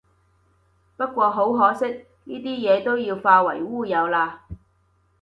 [0.97, 4.39] 不過好可惜，呢啲嘢都要化為烏有喇